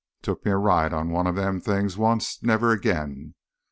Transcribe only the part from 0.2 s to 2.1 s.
Took me a ride on one of them things